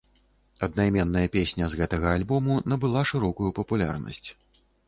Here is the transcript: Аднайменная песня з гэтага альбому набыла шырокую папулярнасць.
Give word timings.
Аднайменная 0.67 1.23
песня 1.35 1.67
з 1.73 1.79
гэтага 1.83 2.07
альбому 2.21 2.57
набыла 2.73 3.07
шырокую 3.13 3.55
папулярнасць. 3.61 4.27